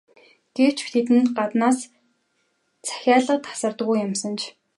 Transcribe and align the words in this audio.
Гэвч 0.55 0.79
тэдэнд 0.93 1.27
гаднаас 1.37 1.79
захиалга 2.87 3.35
тасардаггүй 3.45 3.97
юмсанж. 4.07 4.39